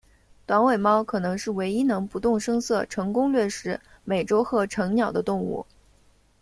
[0.47, 5.63] 短尾猫可能是唯一能不动声色成功掠食美洲鹤成鸟的动物。